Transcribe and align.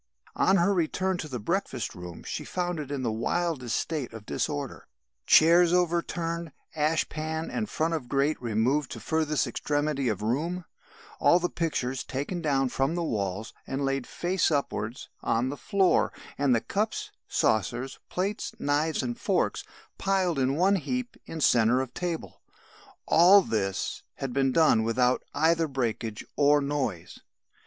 On 0.35 0.55
her 0.57 0.73
return 0.73 1.19
to 1.19 1.27
the 1.27 1.37
breakfast 1.39 1.93
room 1.93 2.23
she 2.23 2.43
found 2.43 2.79
it 2.79 2.89
in 2.89 3.03
the 3.03 3.11
wildest 3.11 3.77
state 3.79 4.13
of 4.13 4.25
disorder; 4.25 4.87
chairs 5.27 5.73
over 5.73 6.01
turned, 6.01 6.51
ashpan 6.75 7.51
and 7.51 7.69
front 7.69 7.93
of 7.93 8.09
grate 8.09 8.41
removed 8.41 8.89
to 8.89 8.99
furthest 8.99 9.45
extremity 9.45 10.07
of 10.09 10.23
room, 10.23 10.65
all 11.19 11.37
the 11.37 11.51
pictures 11.51 12.03
taken 12.03 12.41
down 12.41 12.67
from 12.69 12.95
the 12.95 13.03
walls 13.03 13.53
and 13.67 13.85
laid 13.85 14.07
face 14.07 14.49
upwards 14.49 15.07
on 15.21 15.49
the 15.49 15.55
floor, 15.55 16.11
and 16.35 16.55
the 16.55 16.61
cups, 16.61 17.11
saucers, 17.27 17.99
plates, 18.09 18.55
knives 18.57 19.03
and 19.03 19.19
forks 19.19 19.63
piled 19.99 20.39
in 20.39 20.55
one 20.55 20.77
heap 20.77 21.15
in 21.27 21.39
centre 21.39 21.79
of 21.79 21.93
table; 21.93 22.41
all 23.05 23.43
this 23.43 24.01
had 24.15 24.33
been 24.33 24.51
done 24.51 24.81
without 24.81 25.21
either 25.35 25.67
breakage 25.67 26.25
or 26.35 26.59
noise. 26.59 27.19